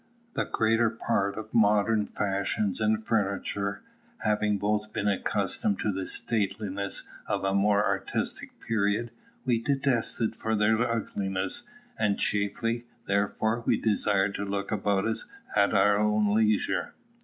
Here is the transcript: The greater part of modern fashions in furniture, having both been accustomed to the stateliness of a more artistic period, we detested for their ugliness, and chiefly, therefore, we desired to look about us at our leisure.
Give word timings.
The 0.33 0.45
greater 0.45 0.89
part 0.89 1.37
of 1.37 1.53
modern 1.53 2.07
fashions 2.07 2.81
in 2.81 3.03
furniture, 3.03 3.83
having 4.23 4.57
both 4.57 4.91
been 4.91 5.07
accustomed 5.07 5.77
to 5.81 5.91
the 5.91 6.07
stateliness 6.07 7.03
of 7.27 7.43
a 7.43 7.53
more 7.53 7.85
artistic 7.85 8.59
period, 8.61 9.11
we 9.45 9.59
detested 9.61 10.35
for 10.35 10.55
their 10.55 10.81
ugliness, 10.91 11.61
and 11.99 12.17
chiefly, 12.17 12.85
therefore, 13.05 13.61
we 13.63 13.77
desired 13.79 14.33
to 14.33 14.43
look 14.43 14.71
about 14.71 15.05
us 15.05 15.25
at 15.55 15.71
our 15.71 16.03
leisure. 16.03 16.95